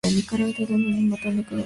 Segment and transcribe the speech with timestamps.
[0.03, 1.59] Es altamente inflamable y narcótico por inhalación.